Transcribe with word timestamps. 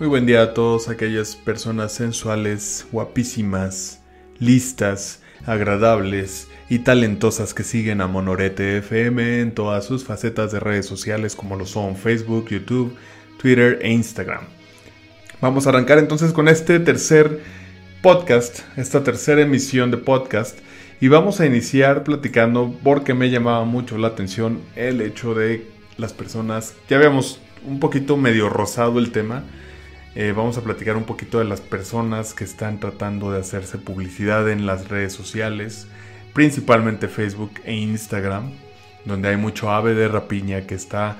Muy 0.00 0.08
buen 0.08 0.24
día 0.24 0.40
a 0.40 0.54
todos 0.54 0.88
aquellas 0.88 1.36
personas 1.36 1.92
sensuales, 1.92 2.86
guapísimas, 2.90 4.00
listas, 4.38 5.20
agradables 5.44 6.48
y 6.70 6.78
talentosas 6.78 7.52
que 7.52 7.64
siguen 7.64 8.00
a 8.00 8.06
Monorete 8.06 8.78
FM 8.78 9.42
en 9.42 9.52
todas 9.52 9.84
sus 9.84 10.06
facetas 10.06 10.52
de 10.52 10.60
redes 10.60 10.86
sociales 10.86 11.36
como 11.36 11.54
lo 11.54 11.66
son 11.66 11.96
Facebook, 11.96 12.48
YouTube, 12.48 12.96
Twitter 13.38 13.78
e 13.82 13.92
Instagram. 13.92 14.44
Vamos 15.42 15.66
a 15.66 15.68
arrancar 15.68 15.98
entonces 15.98 16.32
con 16.32 16.48
este 16.48 16.80
tercer 16.80 17.42
podcast, 18.00 18.60
esta 18.78 19.04
tercera 19.04 19.42
emisión 19.42 19.90
de 19.90 19.98
podcast 19.98 20.58
y 20.98 21.08
vamos 21.08 21.40
a 21.40 21.46
iniciar 21.46 22.04
platicando 22.04 22.74
porque 22.82 23.12
me 23.12 23.28
llamaba 23.28 23.66
mucho 23.66 23.98
la 23.98 24.08
atención 24.08 24.62
el 24.76 25.02
hecho 25.02 25.34
de 25.34 25.66
las 25.98 26.14
personas, 26.14 26.74
ya 26.88 26.96
habíamos 26.96 27.42
un 27.66 27.80
poquito 27.80 28.16
medio 28.16 28.48
rosado 28.48 28.98
el 28.98 29.12
tema, 29.12 29.44
eh, 30.20 30.32
vamos 30.32 30.58
a 30.58 30.60
platicar 30.60 30.98
un 30.98 31.04
poquito 31.04 31.38
de 31.38 31.46
las 31.46 31.62
personas 31.62 32.34
que 32.34 32.44
están 32.44 32.78
tratando 32.78 33.32
de 33.32 33.40
hacerse 33.40 33.78
publicidad 33.78 34.50
en 34.50 34.66
las 34.66 34.90
redes 34.90 35.14
sociales, 35.14 35.88
principalmente 36.34 37.08
Facebook 37.08 37.52
e 37.64 37.72
Instagram, 37.72 38.50
donde 39.06 39.30
hay 39.30 39.38
mucho 39.38 39.70
ave 39.70 39.94
de 39.94 40.08
rapiña 40.08 40.66
que 40.66 40.74
está 40.74 41.16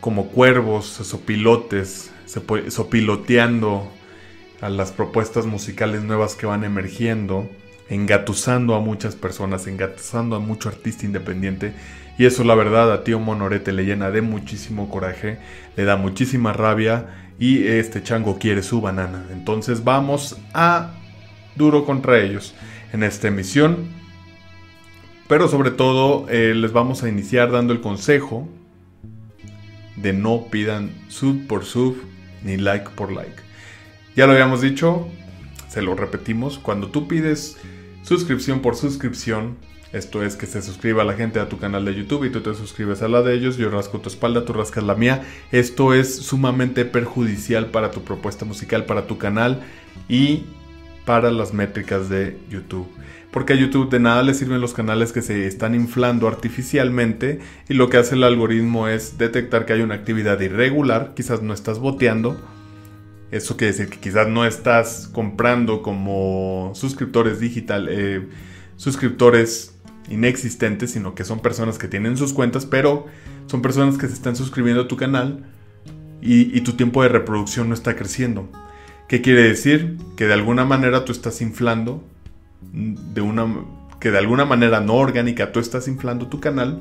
como 0.00 0.28
cuervos, 0.28 0.86
sopilotes, 0.86 2.12
sopiloteando 2.68 3.90
a 4.60 4.68
las 4.68 4.92
propuestas 4.92 5.46
musicales 5.46 6.04
nuevas 6.04 6.36
que 6.36 6.46
van 6.46 6.62
emergiendo, 6.62 7.50
engatusando 7.88 8.76
a 8.76 8.80
muchas 8.80 9.16
personas, 9.16 9.66
engatusando 9.66 10.36
a 10.36 10.38
mucho 10.38 10.68
artista 10.68 11.04
independiente. 11.04 11.72
Y 12.16 12.26
eso 12.26 12.44
la 12.44 12.54
verdad 12.54 12.92
a 12.92 13.02
tío 13.02 13.18
Monorete 13.18 13.72
le 13.72 13.84
llena 13.84 14.12
de 14.12 14.22
muchísimo 14.22 14.88
coraje, 14.88 15.38
le 15.74 15.82
da 15.82 15.96
muchísima 15.96 16.52
rabia 16.52 17.23
y 17.38 17.66
este 17.66 18.02
chango 18.02 18.38
quiere 18.38 18.62
su 18.62 18.80
banana. 18.80 19.26
Entonces 19.32 19.84
vamos 19.84 20.36
a 20.52 20.92
duro 21.56 21.84
contra 21.84 22.20
ellos 22.20 22.54
en 22.92 23.02
esta 23.02 23.28
emisión. 23.28 23.88
Pero 25.28 25.48
sobre 25.48 25.70
todo 25.70 26.28
eh, 26.28 26.54
les 26.54 26.72
vamos 26.72 27.02
a 27.02 27.08
iniciar 27.08 27.50
dando 27.50 27.72
el 27.72 27.80
consejo 27.80 28.48
de 29.96 30.12
no 30.12 30.46
pidan 30.50 30.90
sub 31.08 31.46
por 31.46 31.64
sub 31.64 31.96
ni 32.42 32.56
like 32.56 32.90
por 32.90 33.10
like. 33.10 33.36
Ya 34.14 34.26
lo 34.26 34.32
habíamos 34.32 34.60
dicho, 34.60 35.08
se 35.68 35.82
lo 35.82 35.94
repetimos, 35.94 36.58
cuando 36.58 36.88
tú 36.88 37.08
pides 37.08 37.56
suscripción 38.02 38.60
por 38.60 38.76
suscripción, 38.76 39.56
esto 39.94 40.24
es 40.24 40.34
que 40.34 40.46
se 40.46 40.60
suscriba 40.60 41.04
la 41.04 41.14
gente 41.14 41.38
a 41.38 41.48
tu 41.48 41.58
canal 41.58 41.84
de 41.84 41.94
YouTube 41.94 42.24
y 42.24 42.30
tú 42.30 42.40
te 42.40 42.52
suscribes 42.54 43.00
a 43.02 43.08
la 43.08 43.22
de 43.22 43.32
ellos. 43.32 43.56
Yo 43.56 43.70
rasco 43.70 44.00
tu 44.00 44.08
espalda, 44.08 44.44
tú 44.44 44.52
rascas 44.52 44.82
la 44.82 44.96
mía. 44.96 45.22
Esto 45.52 45.94
es 45.94 46.16
sumamente 46.16 46.84
perjudicial 46.84 47.66
para 47.66 47.92
tu 47.92 48.02
propuesta 48.02 48.44
musical, 48.44 48.86
para 48.86 49.06
tu 49.06 49.18
canal 49.18 49.62
y 50.08 50.46
para 51.04 51.30
las 51.30 51.54
métricas 51.54 52.08
de 52.08 52.36
YouTube. 52.50 52.88
Porque 53.30 53.52
a 53.52 53.56
YouTube 53.56 53.88
de 53.88 54.00
nada 54.00 54.24
le 54.24 54.34
sirven 54.34 54.60
los 54.60 54.74
canales 54.74 55.12
que 55.12 55.22
se 55.22 55.46
están 55.46 55.76
inflando 55.76 56.26
artificialmente 56.26 57.38
y 57.68 57.74
lo 57.74 57.88
que 57.88 57.98
hace 57.98 58.16
el 58.16 58.24
algoritmo 58.24 58.88
es 58.88 59.16
detectar 59.16 59.64
que 59.64 59.74
hay 59.74 59.82
una 59.82 59.94
actividad 59.94 60.40
irregular, 60.40 61.12
quizás 61.14 61.40
no 61.40 61.54
estás 61.54 61.78
boteando. 61.78 62.36
Eso 63.30 63.56
quiere 63.56 63.72
decir 63.72 63.90
que 63.90 64.00
quizás 64.00 64.26
no 64.26 64.44
estás 64.44 65.08
comprando 65.12 65.82
como 65.82 66.72
suscriptores 66.74 67.38
digital, 67.38 67.88
eh, 67.90 68.26
suscriptores 68.76 69.73
inexistentes, 70.08 70.92
sino 70.92 71.14
que 71.14 71.24
son 71.24 71.40
personas 71.40 71.78
que 71.78 71.88
tienen 71.88 72.16
sus 72.16 72.32
cuentas, 72.32 72.66
pero 72.66 73.06
son 73.46 73.62
personas 73.62 73.98
que 73.98 74.06
se 74.06 74.14
están 74.14 74.36
suscribiendo 74.36 74.82
a 74.82 74.88
tu 74.88 74.96
canal 74.96 75.44
y, 76.20 76.60
tu 76.62 76.72
tiempo 76.72 77.02
de 77.02 77.10
reproducción 77.10 77.68
no 77.68 77.74
está 77.74 77.96
creciendo. 77.96 78.48
¿Qué 79.08 79.20
quiere 79.20 79.42
decir? 79.42 79.98
Que 80.16 80.26
de 80.26 80.32
alguna 80.32 80.64
manera 80.64 81.04
tú 81.04 81.12
estás 81.12 81.42
inflando, 81.42 82.02
de 82.72 83.20
una, 83.20 83.46
que 84.00 84.10
de 84.10 84.18
alguna 84.18 84.46
manera 84.46 84.80
no 84.80 84.94
orgánica 84.94 85.52
tú 85.52 85.60
estás 85.60 85.86
inflando 85.86 86.28
tu 86.28 86.40
canal 86.40 86.80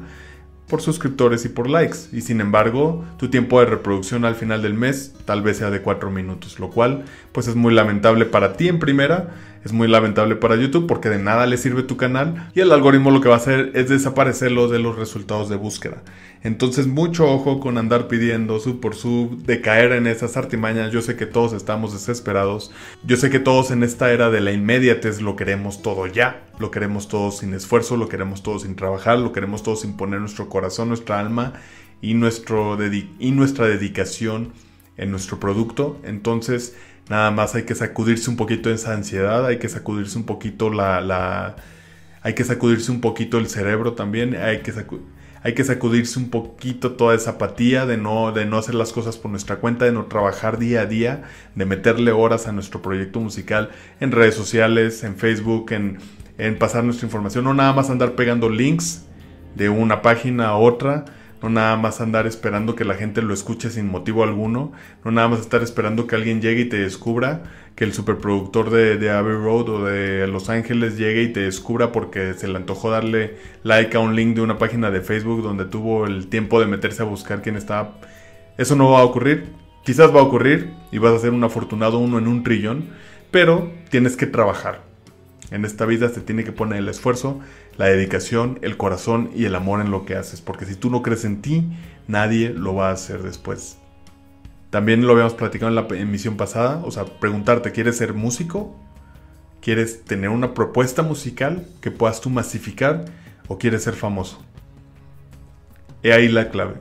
por 0.68 0.81
suscriptores 0.81 1.44
y 1.44 1.50
por 1.50 1.69
likes. 1.69 1.98
Y 2.14 2.22
sin 2.22 2.40
embargo, 2.40 3.03
tu 3.18 3.30
tiempo 3.30 3.59
de 3.59 3.66
reproducción 3.66 4.24
al 4.24 4.36
final 4.36 4.62
del 4.62 4.75
mes 4.75 5.14
tal 5.25 5.42
vez 5.42 5.58
sea 5.58 5.69
de 5.69 5.81
4 5.81 6.09
minutos, 6.09 6.59
lo 6.59 6.69
cual 6.69 7.03
pues 7.34 7.48
es 7.48 7.56
muy 7.56 7.74
lamentable 7.74 8.25
para 8.25 8.53
ti 8.53 8.69
en 8.69 8.80
primera 8.80 9.36
es 9.63 9.72
muy 9.72 9.88
lamentable 9.88 10.35
para 10.35 10.56
YouTube 10.56 10.88
porque 10.88 11.09
de 11.09 11.19
nada 11.19 11.46
le 11.46 11.57
sirve 11.57 11.84
tu 11.84 11.96
canal 11.96 12.50
y 12.53 12.59
el 12.59 12.72
algoritmo 12.72 13.12
lo 13.12 13.22
que 13.22 13.29
va 13.29 13.35
a 13.35 13.38
hacer 13.38 13.72
es 13.75 13.90
desaparecerlo 13.90 14.68
de 14.68 14.79
los 14.79 14.97
resultados 14.97 15.50
de 15.50 15.56
búsqueda. 15.56 16.03
Entonces 16.44 16.88
mucho 16.88 17.31
ojo 17.31 17.62
con 17.62 17.78
andar 17.78 18.09
pidiendo 18.09 18.59
sub 18.59 18.81
por 18.81 18.96
sub, 18.96 19.44
de 19.46 19.62
caer 19.62 19.94
en 19.94 20.07
esas 20.07 20.35
artimañas. 20.35 20.91
Yo 20.91 21.01
sé 21.01 21.16
que 21.16 21.25
todos 21.25 21.53
estamos 21.53 21.94
desesperados. 21.94 22.72
Yo 23.06 23.16
sé 23.16 23.29
que 23.29 23.40
todos 23.40 23.72
en 23.72 23.81
esta 23.81 24.12
era 24.12 24.29
de 24.29 24.41
la 24.41 24.51
inmediatez 24.51 25.22
lo 25.22 25.38
queremos 25.38 25.81
todo 25.81 26.06
ya. 26.07 26.44
Lo 26.59 26.69
queremos 26.69 27.07
todo 27.07 27.31
sin 27.31 27.53
esfuerzo, 27.53 27.95
lo 27.95 28.09
queremos 28.09 28.44
todo 28.44 28.59
sin 28.59 28.75
trabajar, 28.75 29.19
lo 29.19 29.31
queremos 29.31 29.63
todo 29.63 29.78
sin 29.78 29.95
poner 29.95 30.19
nuestro 30.19 30.50
corazón, 30.50 30.90
nuestra 30.90 31.19
alma 31.22 31.53
y, 32.01 32.13
nuestro 32.16 32.78
y 33.19 33.31
nuestra 33.31 33.68
dedicación 33.68 34.51
en 34.97 35.12
nuestro 35.12 35.40
producto. 35.40 35.97
Entonces 36.03 36.75
Nada 37.09 37.31
más 37.31 37.56
hay 37.56 37.64
que 37.64 37.75
sacudirse 37.75 38.30
un 38.30 38.38
poquito 38.38 38.69
esa 38.72 38.94
ansiedad, 38.94 39.46
hay 39.46 39.59
que 39.59 39.69
sacudirse 39.69 40.18
un 40.18 40.25
poquito 40.25 40.69
la... 40.69 41.02
la 41.02 41.56
hay 42.25 42.36
que 42.36 42.46
sacudirse 42.46 42.90
un 42.90 43.02
poquito 43.02 43.38
el 43.38 43.47
cerebro 43.47 43.94
también, 43.94 44.34
hay 44.38 44.62
que, 44.62 44.74
hay 45.44 45.53
que 45.53 45.63
sacudirse 45.66 46.18
un 46.18 46.30
poquito 46.30 46.94
toda 46.94 47.16
esa 47.16 47.31
apatía 47.31 47.86
de 47.86 47.97
no, 47.97 48.31
de 48.31 48.46
no 48.46 48.58
hacer 48.58 48.75
las 48.75 48.94
cosas 48.94 49.18
por 49.18 49.30
nuestra 49.30 49.58
cuenta, 49.58 49.84
de 49.84 49.92
no 49.92 50.06
trabajar 50.06 50.58
día 50.58 50.81
a 50.81 50.86
día, 50.86 51.24
de 51.53 51.66
meterle 51.66 52.13
horas 52.13 52.47
a 52.47 52.53
nuestro 52.53 52.81
proyecto 52.81 53.19
musical 53.19 53.72
en 54.00 54.13
redes 54.13 54.36
sociales, 54.36 55.03
en 55.03 55.18
Facebook, 55.18 55.74
en, 55.74 55.97
en 56.38 56.58
pasar 56.58 56.86
nuestra 56.86 57.06
información, 57.06 57.44
no 57.44 57.53
nada 57.53 57.74
más 57.74 57.90
andar 57.90 58.13
pegando 58.13 58.50
links 58.50 59.03
de 59.56 59.68
una 59.68 60.02
página 60.02 60.47
a 60.47 60.56
otra, 60.56 61.03
no 61.44 61.50
nada 61.50 61.76
más 61.76 62.00
andar 62.00 62.26
esperando 62.26 62.74
que 62.74 62.86
la 62.86 62.96
gente 62.96 63.22
lo 63.22 63.34
escuche 63.34 63.70
sin 63.70 63.90
motivo 63.90 64.24
alguno, 64.24 64.72
no 65.04 65.12
nada 65.12 65.28
más 65.28 65.42
estar 65.42 65.62
esperando 65.62 66.08
que 66.08 66.16
alguien 66.16 66.42
llegue 66.42 66.62
y 66.62 66.70
te 66.70 66.78
descubra, 66.78 67.44
que 67.76 67.84
el 67.84 67.92
superproductor 67.92 68.70
de, 68.70 68.98
de 68.98 69.12
Abbey 69.12 69.36
Road 69.36 69.68
o 69.68 69.84
de 69.84 70.26
Los 70.28 70.50
Ángeles 70.50 70.98
llegue 70.98 71.24
y 71.24 71.34
te 71.34 71.42
descubra 71.42 71.92
porque 71.92 72.34
se 72.34 72.48
le 72.48 72.56
antojó 72.56 72.90
darle 72.90 73.36
like 73.64 73.98
a 73.98 74.00
un 74.00 74.16
link 74.16 74.36
de 74.36 74.42
una 74.42 74.58
página 74.58 74.90
de 74.90 75.02
Facebook 75.02 75.44
donde 75.44 75.66
tuvo 75.66 76.06
el 76.06 76.28
tiempo 76.28 76.62
de 76.62 76.68
meterse 76.68 77.02
a 77.02 77.06
buscar 77.06 77.42
quién 77.42 77.58
estaba. 77.58 77.98
Eso 78.58 78.78
no 78.78 78.92
va 78.92 79.02
a 79.02 79.04
ocurrir, 79.04 79.50
quizás 79.84 80.16
va 80.16 80.22
a 80.22 80.24
ocurrir 80.24 80.72
y 80.94 80.98
vas 80.98 81.14
a 81.14 81.20
ser 81.20 81.31
un 81.31 81.44
afortunado 81.44 81.98
uno 81.98 82.20
en 82.20 82.28
un 82.28 82.44
trillón, 82.44 82.86
pero 83.31 83.70
tienes 83.90 84.16
que 84.16 84.28
trabajar. 84.28 84.81
En 85.52 85.66
esta 85.66 85.86
vida 85.86 86.08
se 86.08 86.22
tiene 86.22 86.46
que 86.46 86.54
poner 86.54 86.80
el 86.80 86.88
esfuerzo, 86.88 87.42
la 87.78 87.86
dedicación, 87.86 88.60
el 88.62 88.78
corazón 88.78 89.32
y 89.36 89.46
el 89.46 89.56
amor 89.56 89.82
en 89.82 89.92
lo 89.92 90.06
que 90.06 90.16
haces, 90.16 90.42
porque 90.42 90.66
si 90.66 90.76
tú 90.76 90.90
no 90.90 91.02
crees 91.02 91.26
en 91.26 91.42
ti, 91.42 91.68
nadie 92.08 92.50
lo 92.50 92.76
va 92.76 92.90
a 92.90 92.94
hacer 92.94 93.24
después. 93.24 93.78
También 94.70 95.06
lo 95.06 95.14
habíamos 95.14 95.34
platicado 95.34 95.70
en 95.70 95.76
la 95.76 95.88
emisión 95.96 96.38
pasada, 96.38 96.82
o 96.84 96.92
sea, 96.92 97.06
preguntarte, 97.06 97.72
¿quieres 97.72 97.98
ser 97.98 98.14
músico? 98.14 98.76
¿Quieres 99.62 100.04
tener 100.04 100.30
una 100.30 100.54
propuesta 100.54 101.04
musical 101.04 101.66
que 101.82 101.92
puedas 101.92 102.22
tú 102.22 102.30
masificar 102.30 103.06
o 103.48 103.58
quieres 103.58 103.84
ser 103.84 103.94
famoso? 103.94 104.42
He 106.02 106.12
ahí 106.12 106.28
la 106.28 106.50
clave. 106.50 106.76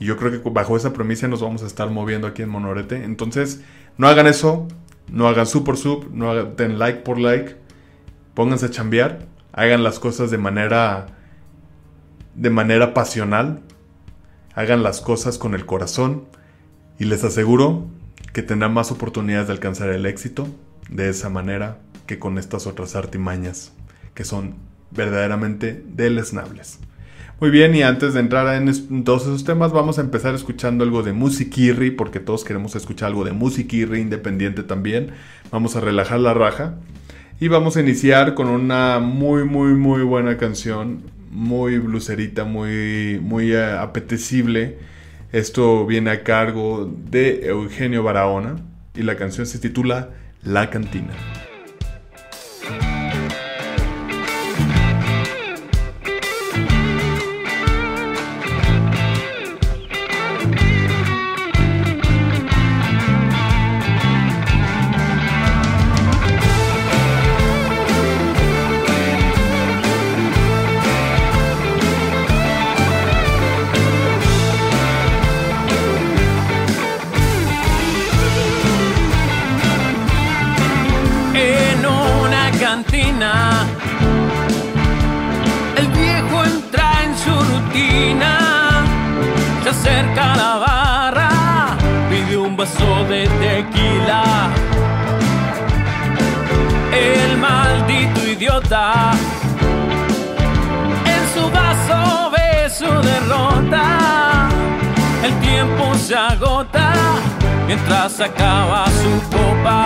Y 0.00 0.06
yo 0.06 0.16
creo 0.16 0.42
que 0.42 0.50
bajo 0.50 0.76
esa 0.76 0.92
premisa 0.92 1.28
nos 1.28 1.40
vamos 1.40 1.62
a 1.62 1.66
estar 1.66 1.90
moviendo 1.90 2.26
aquí 2.26 2.42
en 2.42 2.48
Monorete. 2.48 3.04
Entonces, 3.04 3.62
no 3.96 4.08
hagan 4.08 4.26
eso, 4.26 4.66
no 5.08 5.28
hagan 5.28 5.46
sub 5.46 5.64
por 5.64 5.76
sub, 5.76 6.10
no 6.12 6.30
hagan 6.30 6.78
like 6.78 7.00
por 7.00 7.18
like 7.18 7.54
pónganse 8.36 8.66
a 8.66 8.70
chambear, 8.70 9.26
hagan 9.56 9.82
las 9.82 9.98
cosas 9.98 10.30
de 10.30 10.38
manera 10.38 11.08
de 12.36 12.50
manera 12.50 12.92
pasional, 12.92 13.62
hagan 14.54 14.82
las 14.82 15.00
cosas 15.00 15.38
con 15.38 15.54
el 15.54 15.64
corazón 15.64 16.24
y 16.98 17.06
les 17.06 17.24
aseguro 17.24 17.86
que 18.34 18.42
tendrán 18.42 18.74
más 18.74 18.92
oportunidades 18.92 19.48
de 19.48 19.54
alcanzar 19.54 19.88
el 19.88 20.04
éxito 20.04 20.46
de 20.90 21.08
esa 21.08 21.30
manera 21.30 21.78
que 22.06 22.18
con 22.18 22.36
estas 22.36 22.66
otras 22.66 22.94
artimañas 22.94 23.72
que 24.12 24.24
son 24.24 24.56
verdaderamente 24.90 25.82
deleznables. 25.86 26.78
Muy 27.40 27.50
bien, 27.50 27.74
y 27.74 27.82
antes 27.82 28.14
de 28.14 28.20
entrar 28.20 28.54
en 28.54 29.04
todos 29.04 29.22
esos 29.22 29.44
temas, 29.44 29.72
vamos 29.72 29.98
a 29.98 30.02
empezar 30.02 30.34
escuchando 30.34 30.84
algo 30.84 31.02
de 31.02 31.12
musiquirri, 31.12 31.90
porque 31.90 32.18
todos 32.18 32.44
queremos 32.44 32.74
escuchar 32.76 33.08
algo 33.08 33.24
de 33.24 33.32
musiquirri 33.32 34.00
independiente 34.00 34.62
también. 34.62 35.12
Vamos 35.50 35.76
a 35.76 35.80
relajar 35.80 36.18
la 36.18 36.32
raja 36.32 36.76
y 37.38 37.48
vamos 37.48 37.76
a 37.76 37.80
iniciar 37.80 38.34
con 38.34 38.48
una 38.48 38.98
muy, 38.98 39.44
muy, 39.44 39.74
muy 39.74 40.02
buena 40.02 40.38
canción, 40.38 41.02
muy 41.30 41.78
blucerita, 41.78 42.44
muy, 42.44 43.20
muy 43.20 43.52
eh, 43.52 43.72
apetecible. 43.72 44.78
Esto 45.32 45.84
viene 45.84 46.10
a 46.10 46.22
cargo 46.22 46.90
de 47.10 47.46
Eugenio 47.46 48.02
Barahona 48.02 48.56
y 48.94 49.02
la 49.02 49.16
canción 49.16 49.46
se 49.46 49.58
titula 49.58 50.10
La 50.42 50.70
Cantina. 50.70 51.12
zasakała 108.16 108.84
suchopa 108.86 109.84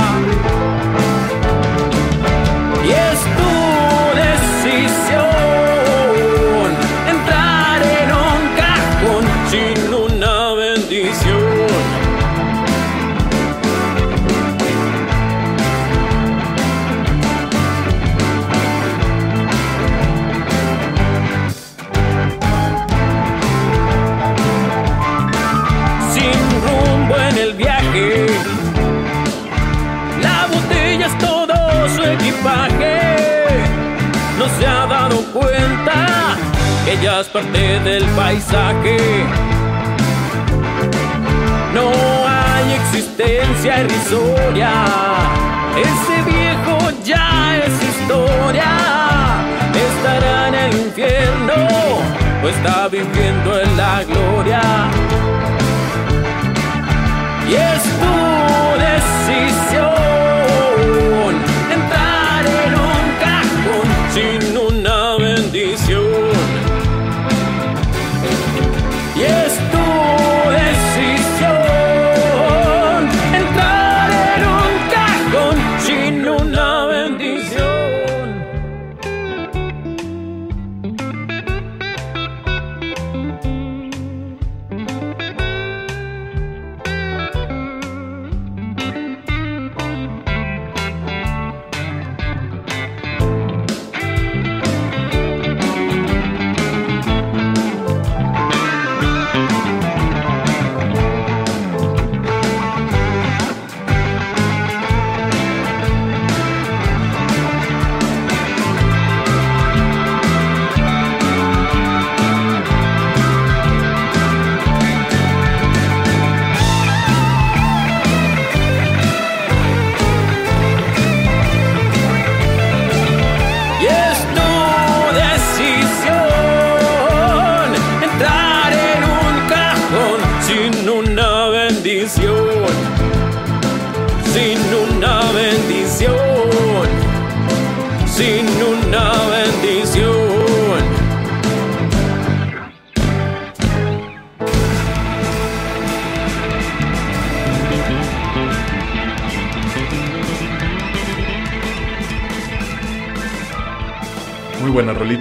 Jest 2.85 3.30
irrisoria, 44.01 44.73
ese 45.77 46.23
viejo 46.31 46.91
ya 47.05 47.57
es 47.59 47.83
historia. 47.83 48.67
Estará 49.75 50.49
en 50.49 50.55
el 50.55 50.75
infierno 50.87 51.55
o 52.43 52.49
está 52.49 52.89
viviendo 52.89 53.61
en 53.61 53.77
la 53.77 54.05
gloria. 54.05 54.63
Y 57.49 57.55
es 57.55 57.83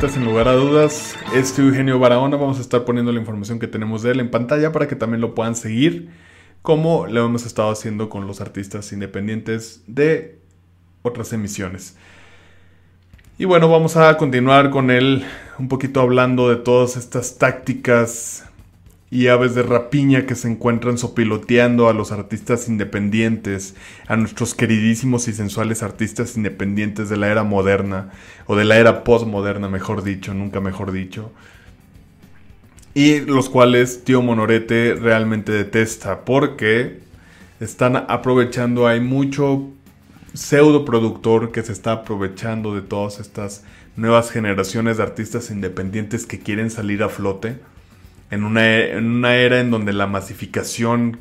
sin 0.08 0.24
lugar 0.24 0.48
a 0.48 0.54
dudas. 0.54 1.18
Este 1.36 1.62
Eugenio 1.62 2.00
Barahona, 2.00 2.38
vamos 2.38 2.58
a 2.58 2.62
estar 2.62 2.86
poniendo 2.86 3.12
la 3.12 3.20
información 3.20 3.60
que 3.60 3.68
tenemos 3.68 4.02
de 4.02 4.12
él 4.12 4.22
en 4.22 4.32
pantalla 4.32 4.72
para 4.72 4.88
que 4.88 4.96
también 4.96 5.20
lo 5.20 5.36
puedan 5.36 5.58
seguir, 5.58 6.10
como 6.62 7.06
lo 7.06 7.26
hemos 7.26 7.46
estado 7.46 7.70
haciendo 7.70 8.08
con 8.08 8.26
los 8.26 8.40
artistas 8.40 8.94
independientes 8.94 9.84
de 9.88 10.40
otras 11.02 11.34
emisiones. 11.34 11.98
Y 13.38 13.44
bueno, 13.44 13.70
vamos 13.70 13.98
a 13.98 14.16
continuar 14.16 14.70
con 14.70 14.90
él 14.90 15.26
un 15.58 15.68
poquito 15.68 16.00
hablando 16.00 16.50
de 16.50 16.56
todas 16.56 16.96
estas 16.96 17.38
tácticas 17.38 18.49
y 19.12 19.28
aves 19.28 19.56
de 19.56 19.64
rapiña 19.64 20.26
que 20.26 20.36
se 20.36 20.48
encuentran 20.48 20.98
sopiloteando 20.98 21.90
a 21.90 21.94
los 21.94 22.12
artistas 22.12 22.68
independientes, 22.68 23.76
a 24.08 24.16
nuestros 24.16 24.54
queridísimos 24.54 25.28
y 25.28 25.34
sensuales 25.34 25.82
artistas 25.82 26.38
independientes 26.38 27.10
de 27.10 27.18
la 27.18 27.30
era 27.30 27.44
moderna, 27.44 28.12
o 28.46 28.56
de 28.56 28.66
la 28.66 28.78
era 28.78 29.04
postmoderna, 29.04 29.68
mejor 29.68 30.04
dicho, 30.04 30.34
nunca 30.34 30.62
mejor 30.62 30.92
dicho. 30.92 31.32
Y 32.94 33.22
los 33.22 33.50
cuales 33.50 34.04
Tío 34.04 34.22
Monorete 34.22 34.94
realmente 34.94 35.52
detesta, 35.52 36.24
porque 36.24 37.00
están 37.60 37.96
aprovechando, 37.96 38.88
hay 38.88 39.00
mucho 39.00 39.70
pseudo 40.34 40.86
productor 40.86 41.52
que 41.52 41.64
se 41.64 41.72
está 41.72 41.94
aprovechando 41.94 42.76
de 42.76 42.84
todas 42.84 43.20
estas 43.20 43.64
nuevas 43.96 44.30
generaciones 44.30 44.98
de 44.98 45.04
artistas 45.04 45.50
independientes 45.50 46.28
que 46.28 46.40
quieren 46.40 46.70
salir 46.70 47.02
a 47.02 47.10
flote 47.10 47.58
en 48.32 48.44
una, 48.44 49.36
era 49.36 49.60
en 49.60 49.72
donde 49.72 49.94
la 49.94 50.08
masificación 50.08 51.18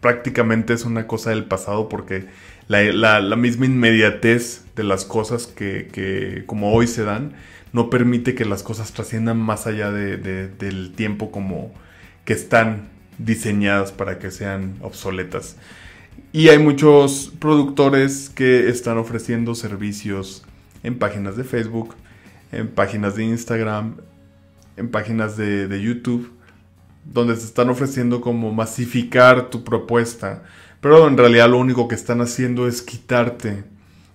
prácticamente 0.00 0.74
es 0.74 0.84
una 0.84 1.06
cosa 1.06 1.30
del 1.30 1.44
pasado 1.44 1.88
porque 1.88 2.26
la, 2.68 3.36
misma 3.36 3.66
inmediatez 3.66 4.64
de 4.76 4.84
las 4.84 5.04
cosas 5.04 5.46
que, 5.46 6.44
como 6.46 6.72
hoy 6.72 6.86
se 6.86 7.04
dan 7.04 7.32
no 7.72 7.90
permite 7.90 8.34
que 8.34 8.44
las 8.44 8.62
cosas 8.62 8.92
trasciendan 8.92 9.38
más 9.38 9.66
allá 9.66 9.90
del 9.90 10.92
tiempo 10.94 11.30
como 11.30 11.72
que 12.24 12.32
están 12.32 12.88
diseñadas 13.18 13.92
para 13.92 14.18
que 14.18 14.30
sean 14.30 14.76
obsoletas. 14.82 15.56
Y 16.32 16.48
hay 16.48 16.58
muchos 16.58 17.32
productores 17.38 18.30
que 18.30 18.68
están 18.68 18.98
ofreciendo 18.98 19.54
servicios 19.54 20.44
en 20.82 20.98
páginas 20.98 21.36
de 21.36 21.44
Facebook, 21.44 21.94
en 22.52 22.68
páginas 22.68 23.16
de 23.16 23.24
Instagram, 23.24 23.96
en 24.76 24.90
páginas 24.90 25.36
de 25.36 25.80
YouTube 25.82 26.35
donde 27.12 27.36
se 27.36 27.46
están 27.46 27.70
ofreciendo 27.70 28.20
como 28.20 28.52
masificar 28.52 29.48
tu 29.48 29.64
propuesta, 29.64 30.42
pero 30.80 31.06
en 31.08 31.16
realidad 31.16 31.48
lo 31.48 31.58
único 31.58 31.88
que 31.88 31.94
están 31.94 32.20
haciendo 32.20 32.68
es 32.68 32.82
quitarte, 32.82 33.64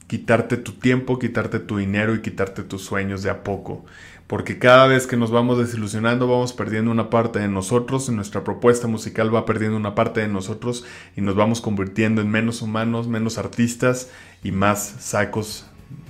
quitarte 0.08 0.58
tu 0.58 0.74
tiempo, 0.74 1.18
quitarte 1.18 1.60
tu 1.60 1.78
dinero 1.78 2.14
y 2.16 2.22
quitarte 2.22 2.64
tus 2.64 2.84
sueños 2.84 3.24
de 3.24 3.30
a 3.30 3.44
poco. 3.44 3.86
Porque 4.28 4.60
cada 4.60 4.88
vez 4.88 5.08
que 5.08 5.18
nos 5.18 5.30
vamos 5.30 5.58
desilusionando 5.58 6.26
vamos 6.28 6.54
perdiendo 6.54 6.92
una 6.92 7.10
parte 7.10 7.40
de 7.40 7.50
nosotros, 7.50 8.10
nuestra 8.10 8.44
propuesta 8.46 8.88
musical 8.88 9.34
va 9.34 9.46
perdiendo 9.46 9.76
una 9.76 9.96
parte 9.96 10.22
de 10.22 10.30
nosotros 10.30 10.86
y 11.18 11.22
nos 11.22 11.36
vamos 11.36 11.60
convirtiendo 11.60 12.22
en 12.22 12.30
menos 12.30 12.62
humanos, 12.62 13.08
menos 13.08 13.38
artistas 13.38 14.10
y 14.42 14.52
más 14.54 14.96
sacos 15.00 15.66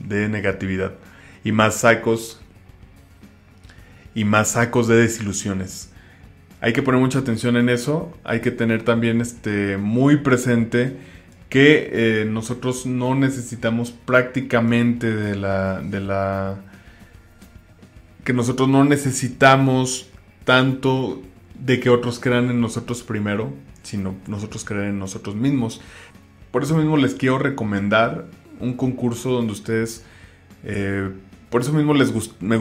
de 0.07 0.29
negatividad. 0.29 0.93
Y 1.43 1.51
más 1.51 1.77
sacos 1.77 2.39
y 4.13 4.23
más 4.25 4.51
sacos 4.51 4.87
de 4.87 4.97
desilusiones 4.97 5.90
hay 6.61 6.73
que 6.73 6.83
poner 6.83 7.01
mucha 7.01 7.19
atención 7.19 7.57
en 7.57 7.69
eso. 7.69 8.13
Hay 8.23 8.39
que 8.41 8.51
tener 8.51 8.83
también 8.83 9.19
este, 9.19 9.77
muy 9.77 10.17
presente 10.17 10.95
que 11.49 11.89
eh, 11.91 12.25
nosotros 12.25 12.85
no 12.85 13.15
necesitamos 13.15 13.91
prácticamente 13.91 15.13
de 15.13 15.35
la, 15.35 15.81
de 15.81 15.99
la... 15.99 16.57
que 18.23 18.31
nosotros 18.31 18.69
no 18.69 18.83
necesitamos 18.83 20.09
tanto 20.45 21.21
de 21.59 21.79
que 21.79 21.89
otros 21.89 22.19
crean 22.19 22.51
en 22.51 22.61
nosotros 22.61 23.01
primero. 23.01 23.51
sino 23.81 24.15
nosotros 24.27 24.63
creer 24.63 24.85
en 24.85 24.99
nosotros 24.99 25.35
mismos. 25.35 25.81
Por 26.51 26.61
eso 26.61 26.77
mismo 26.77 26.95
les 26.95 27.15
quiero 27.15 27.39
recomendar 27.39 28.27
un 28.59 28.73
concurso 28.73 29.31
donde 29.31 29.53
ustedes, 29.53 30.05
eh, 30.63 31.09
por 31.49 31.61
eso 31.61 31.73
mismo 31.73 31.95
les 31.95 32.13
me 32.39 32.57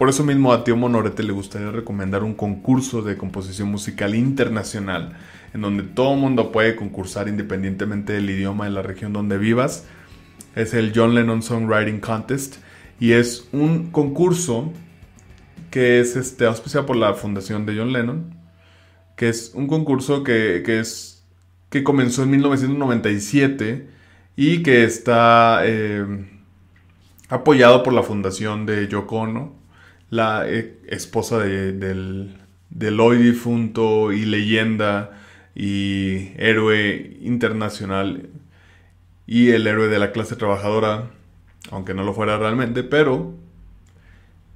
por 0.00 0.08
eso 0.08 0.24
mismo 0.24 0.54
a 0.54 0.64
Tío 0.64 0.78
Monorete 0.78 1.22
le 1.22 1.34
gustaría 1.34 1.70
recomendar 1.70 2.22
un 2.22 2.32
concurso 2.32 3.02
de 3.02 3.18
composición 3.18 3.68
musical 3.68 4.14
internacional, 4.14 5.12
en 5.52 5.60
donde 5.60 5.82
todo 5.82 6.16
mundo 6.16 6.52
puede 6.52 6.74
concursar 6.74 7.28
independientemente 7.28 8.14
del 8.14 8.30
idioma 8.30 8.64
de 8.64 8.70
la 8.70 8.80
región 8.80 9.12
donde 9.12 9.36
vivas. 9.36 9.84
Es 10.54 10.72
el 10.72 10.92
John 10.94 11.14
Lennon 11.14 11.42
Songwriting 11.42 12.00
Contest 12.00 12.56
y 12.98 13.12
es 13.12 13.46
un 13.52 13.90
concurso 13.90 14.72
que 15.70 16.00
es 16.00 16.16
este, 16.16 16.46
auspiciado 16.46 16.86
por 16.86 16.96
la 16.96 17.12
fundación 17.12 17.66
de 17.66 17.76
John 17.76 17.92
Lennon, 17.92 18.34
que 19.16 19.28
es 19.28 19.52
un 19.54 19.66
concurso 19.66 20.24
que, 20.24 20.62
es, 20.80 21.26
que 21.68 21.84
comenzó 21.84 22.22
en 22.22 22.30
1997 22.30 23.86
y 24.34 24.62
que 24.62 24.82
está 24.82 25.60
eh, 25.64 26.06
apoyado 27.28 27.82
por 27.82 27.92
la 27.92 28.02
fundación 28.02 28.64
de 28.64 28.88
Yoko 28.88 29.16
Ono, 29.16 29.59
la 30.10 30.48
eh, 30.48 30.78
esposa 30.88 31.38
de, 31.38 31.72
del, 31.72 32.36
del 32.68 33.00
hoy 33.00 33.18
difunto 33.18 34.12
y 34.12 34.24
leyenda 34.24 35.12
y 35.54 36.32
héroe 36.36 37.16
internacional 37.20 38.28
y 39.26 39.50
el 39.50 39.66
héroe 39.66 39.88
de 39.88 39.98
la 39.98 40.12
clase 40.12 40.36
trabajadora, 40.36 41.10
aunque 41.70 41.94
no 41.94 42.04
lo 42.04 42.14
fuera 42.14 42.36
realmente, 42.36 42.82
pero 42.82 43.34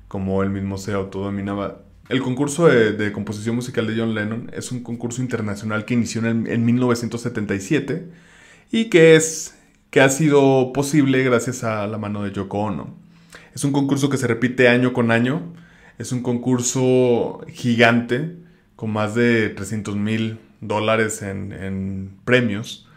como 0.09 0.43
él 0.43 0.51
mismo 0.51 0.79
se 0.79 0.93
autodominaba. 0.93 1.83
El 2.09 2.21
concurso 2.21 2.67
de, 2.67 3.13
composición 3.13 3.57
musical 3.57 3.87
de 3.87 3.99
John 3.99 4.15
Lennon 4.15 4.51
es 4.53 4.73
un 4.73 4.83
concurso 4.83 5.23
internacional 5.23 5.85
que 5.85 5.95
inició 5.95 6.27
en, 6.27 6.47
en 6.47 6.65
1977 6.65 8.11
y 8.71 8.91
que, 8.91 9.17
es, 9.17 9.57
que 9.91 10.01
ha 10.01 10.09
sido 10.09 10.73
posible 10.73 11.23
gracias 11.23 11.65
a 11.65 11.87
la 11.87 11.99
mano 11.99 12.23
de 12.23 12.33
Yoko 12.33 12.59
Ono. 12.59 13.04
Es 13.55 13.65
un 13.65 13.73
concurso 13.73 14.09
que 14.09 14.17
se 14.17 14.27
repite 14.27 14.69
año 14.69 14.93
con 14.93 15.11
año. 15.11 15.43
Es 15.99 16.13
un 16.13 16.23
concurso 16.23 17.41
gigante 17.49 18.37
con 18.77 18.91
más 18.91 19.15
de 19.15 19.49
300 19.51 19.97
mil 19.97 20.39
dólares 20.61 21.23
en, 21.23 22.11
premios 22.25 22.89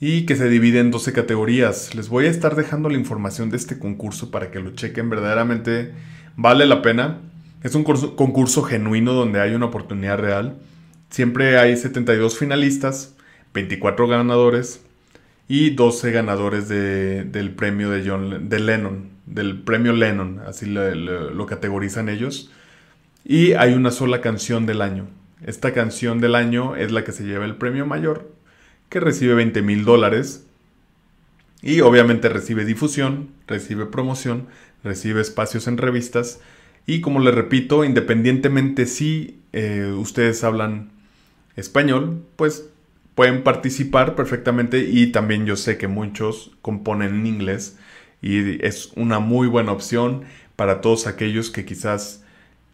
y 0.00 0.26
que 0.26 0.36
se 0.36 0.48
divide 0.48 0.80
en 0.80 0.90
12 0.90 1.12
categorías. 1.12 1.94
Les 1.94 2.08
voy 2.08 2.26
a 2.26 2.30
estar 2.30 2.56
dejando 2.56 2.90
la 2.90 2.98
información 2.98 3.50
de 3.50 3.56
este 3.56 3.78
concurso 3.78 4.30
para 4.30 4.50
que 4.50 4.60
lo 4.60 4.72
chequen 4.72 5.08
verdaderamente 5.08 5.92
Vale 6.36 6.66
la 6.66 6.82
pena. 6.82 7.20
Es 7.62 7.74
un 7.74 7.82
concurso 7.82 8.62
genuino 8.62 9.14
donde 9.14 9.40
hay 9.40 9.54
una 9.54 9.66
oportunidad 9.66 10.18
real. 10.18 10.58
Siempre 11.08 11.58
hay 11.58 11.76
72 11.76 12.38
finalistas, 12.38 13.14
24 13.54 14.06
ganadores 14.06 14.84
y 15.48 15.70
12 15.70 16.10
ganadores 16.12 16.68
del 16.68 17.54
premio 17.56 17.90
de, 17.90 18.08
John, 18.08 18.48
de 18.48 18.60
Lennon, 18.60 19.08
del 19.26 19.60
premio 19.60 19.92
Lennon, 19.92 20.40
así 20.46 20.66
lo, 20.66 21.46
categorizan 21.46 22.08
ellos. 22.08 22.50
Y 23.24 23.52
hay 23.52 23.74
una 23.74 23.90
sola 23.90 24.20
canción 24.20 24.66
del 24.66 24.82
año. 24.82 25.08
Esta 25.44 25.72
canción 25.72 26.20
del 26.20 26.34
año 26.34 26.76
es 26.76 26.92
la 26.92 27.04
que 27.04 27.12
se 27.12 27.24
lleva 27.24 27.44
el 27.44 27.56
premio 27.56 27.86
mayor, 27.86 28.30
que 28.88 29.00
recibe 29.00 29.34
20 29.34 29.62
mil 29.62 29.84
dólares. 29.84 30.46
Y 31.62 31.80
obviamente 31.80 32.28
recibe 32.28 32.64
difusión, 32.64 33.30
recibe 33.46 33.86
promoción, 33.86 34.46
recibe 34.84 35.20
espacios 35.20 35.66
en 35.66 35.78
revistas 35.78 36.40
y 36.86 37.00
como 37.00 37.20
les 37.20 37.34
repito, 37.34 37.84
independientemente 37.84 38.86
si 38.86 39.40
eh, 39.52 39.92
ustedes 39.96 40.44
hablan 40.44 40.90
español, 41.56 42.22
pues 42.36 42.68
pueden 43.16 43.42
participar 43.42 44.14
perfectamente 44.14 44.86
y 44.88 45.08
también 45.08 45.46
yo 45.46 45.56
sé 45.56 45.78
que 45.78 45.88
muchos 45.88 46.52
componen 46.62 47.14
en 47.14 47.26
inglés 47.26 47.76
y 48.22 48.64
es 48.64 48.92
una 48.96 49.18
muy 49.18 49.46
buena 49.46 49.72
opción 49.72 50.22
para 50.56 50.80
todos 50.80 51.06
aquellos 51.06 51.50
que 51.50 51.64
quizás 51.64 52.24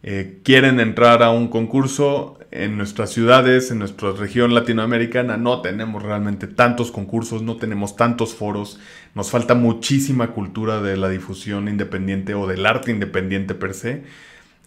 eh, 0.03 0.39
quieren 0.43 0.79
entrar 0.79 1.23
a 1.23 1.31
un 1.31 1.47
concurso 1.47 2.37
en 2.51 2.77
nuestras 2.77 3.09
ciudades, 3.11 3.71
en 3.71 3.79
nuestra 3.79 4.11
región 4.11 4.53
latinoamericana, 4.53 5.37
no 5.37 5.61
tenemos 5.61 6.03
realmente 6.03 6.45
tantos 6.45 6.91
concursos, 6.91 7.41
no 7.41 7.55
tenemos 7.55 7.95
tantos 7.95 8.35
foros, 8.35 8.79
nos 9.15 9.31
falta 9.31 9.55
muchísima 9.55 10.31
cultura 10.31 10.81
de 10.81 10.97
la 10.97 11.09
difusión 11.09 11.67
independiente 11.67 12.35
o 12.35 12.45
del 12.47 12.65
arte 12.65 12.91
independiente 12.91 13.55
per 13.55 13.73
se. 13.73 14.03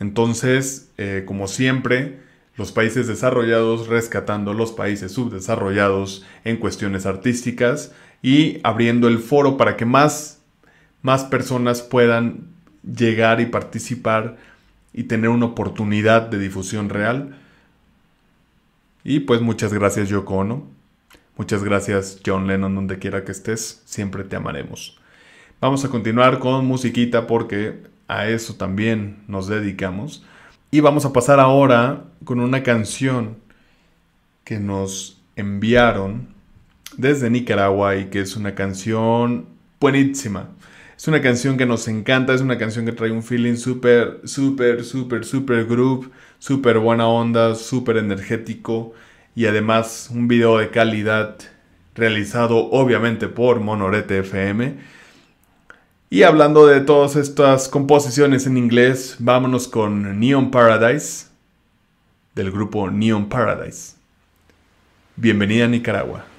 Entonces, 0.00 0.90
eh, 0.99 1.25
como 1.26 1.49
siempre, 1.49 2.18
los 2.56 2.73
países 2.73 3.06
desarrollados 3.06 3.88
rescatando 3.88 4.54
los 4.54 4.73
países 4.73 5.12
subdesarrollados 5.12 6.25
en 6.45 6.56
cuestiones 6.56 7.06
artísticas 7.06 7.92
y 8.23 8.59
abriendo 8.62 9.06
el 9.06 9.18
foro 9.18 9.56
para 9.56 9.76
que 9.76 9.85
más, 9.85 10.36
más 11.06 11.22
personas 11.22 11.82
puedan 11.82 12.48
llegar 12.82 13.40
y 13.40 13.46
participar 13.46 14.38
y 14.92 15.04
tener 15.04 15.30
una 15.30 15.46
oportunidad 15.46 16.22
de 16.22 16.40
difusión 16.40 16.88
real. 16.88 17.36
Y 19.04 19.20
pues 19.20 19.40
muchas 19.40 19.72
gracias 19.72 20.08
Yoko 20.08 20.34
Ono. 20.34 20.66
Muchas 21.36 21.62
gracias 21.62 22.20
John 22.26 22.48
Lennon 22.48 22.75
donde 22.75 22.98
quiera 22.98 23.25
que 23.25 23.30
estés. 23.30 23.82
Siempre 23.84 24.25
te 24.25 24.34
amaremos. 24.34 24.98
Vamos 25.60 25.84
a 25.84 25.90
continuar 25.90 26.40
con 26.40 26.66
musiquita 26.66 27.28
porque 27.28 27.84
a 28.08 28.26
eso 28.26 28.56
también 28.56 29.22
nos 29.28 29.46
dedicamos. 29.46 30.25
Y 30.72 30.80
vamos 30.80 31.04
a 31.04 31.12
pasar 31.12 31.38
ahora 31.38 32.02
con 32.25 32.40
una 32.40 32.64
canción 32.64 33.36
que 34.42 34.58
nos 34.58 35.22
enviaron 35.36 36.26
desde 36.96 37.30
Nicaragua 37.30 37.94
y 37.94 38.06
que 38.06 38.18
es 38.18 38.34
una 38.34 38.56
canción 38.56 39.46
buenísima. 39.78 40.48
Es 40.96 41.06
una 41.08 41.20
canción 41.20 41.58
que 41.58 41.66
nos 41.66 41.88
encanta, 41.88 42.32
es 42.32 42.40
una 42.40 42.56
canción 42.56 42.86
que 42.86 42.92
trae 42.92 43.10
un 43.10 43.22
feeling 43.22 43.56
súper, 43.56 44.22
súper, 44.24 44.82
súper, 44.82 45.26
súper 45.26 45.66
groove, 45.66 46.08
súper 46.38 46.78
buena 46.78 47.06
onda, 47.06 47.54
súper 47.54 47.98
energético 47.98 48.94
y 49.34 49.44
además 49.44 50.08
un 50.10 50.26
video 50.26 50.56
de 50.56 50.70
calidad 50.70 51.36
realizado 51.94 52.70
obviamente 52.70 53.28
por 53.28 53.60
Monorete 53.60 54.20
FM. 54.20 54.78
Y 56.08 56.22
hablando 56.22 56.66
de 56.66 56.80
todas 56.80 57.16
estas 57.16 57.68
composiciones 57.68 58.46
en 58.46 58.56
inglés, 58.56 59.16
vámonos 59.18 59.68
con 59.68 60.18
Neon 60.18 60.50
Paradise 60.50 61.26
del 62.34 62.50
grupo 62.50 62.90
Neon 62.90 63.28
Paradise. 63.28 63.96
Bienvenida 65.16 65.66
a 65.66 65.68
Nicaragua. 65.68 66.36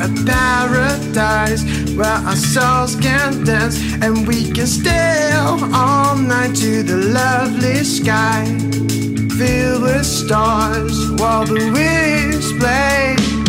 A 0.00 0.08
paradise 0.24 1.62
where 1.94 2.06
our 2.06 2.36
souls 2.36 2.96
can 2.96 3.44
dance 3.44 3.78
and 4.02 4.26
we 4.26 4.50
can 4.50 4.66
stay 4.66 5.30
all 5.72 6.16
night 6.16 6.54
to 6.56 6.82
the 6.82 6.96
lovely 6.96 7.84
sky 7.84 8.44
filled 9.38 9.82
with 9.82 10.06
stars 10.06 11.10
while 11.12 11.44
the 11.44 11.70
winds 11.72 12.52
play. 12.58 13.43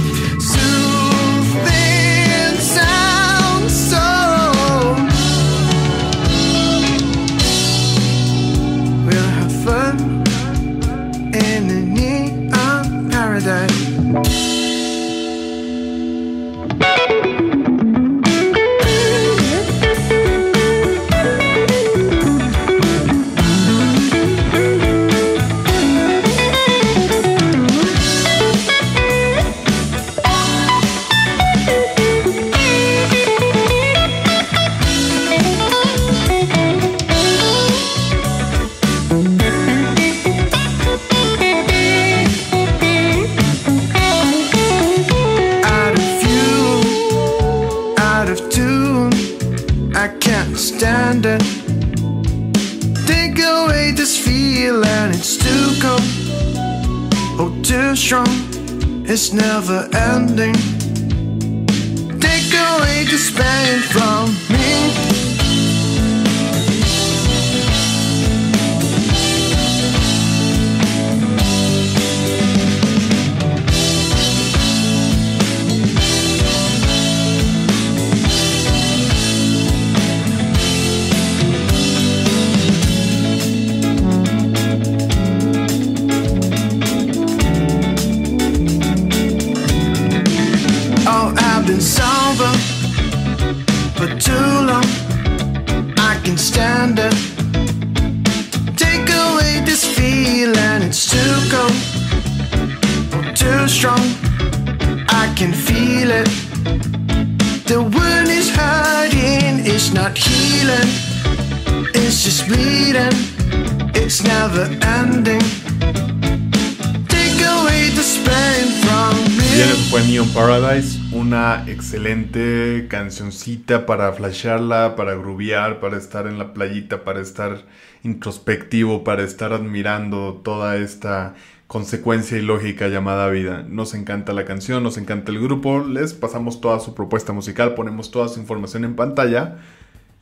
Bien, 119.55 119.69
eso 119.69 119.89
fue 119.89 120.03
Neon 120.03 120.27
Paradise, 120.29 120.99
una 121.11 121.63
excelente 121.67 122.87
cancioncita 122.89 123.85
para 123.85 124.11
flashearla, 124.11 124.95
para 124.95 125.15
groovear, 125.15 125.79
para 125.79 125.97
estar 125.97 126.27
en 126.27 126.37
la 126.37 126.53
playita, 126.53 127.03
para 127.03 127.21
estar 127.21 127.63
introspectivo, 128.03 129.03
para 129.03 129.23
estar 129.23 129.53
admirando 129.53 130.41
toda 130.43 130.75
esta 130.75 131.35
consecuencia 131.67 132.37
y 132.37 132.41
lógica 132.41 132.89
llamada 132.89 133.29
vida. 133.29 133.65
Nos 133.67 133.93
encanta 133.93 134.33
la 134.33 134.45
canción, 134.45 134.83
nos 134.83 134.97
encanta 134.97 135.31
el 135.31 135.39
grupo, 135.39 135.79
les 135.79 136.13
pasamos 136.13 136.59
toda 136.61 136.79
su 136.79 136.93
propuesta 136.93 137.31
musical, 137.31 137.75
ponemos 137.75 138.11
toda 138.11 138.27
su 138.27 138.39
información 138.39 138.83
en 138.83 138.95
pantalla 138.95 139.57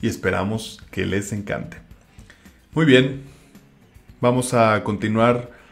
y 0.02 0.08
esperamos 0.08 0.82
que 0.92 1.06
les 1.06 1.34
encante. 1.34 1.78
Muy 2.74 2.86
bien, 2.86 3.24
vamos 4.22 4.54
a 4.54 4.84
continuar 4.84 5.63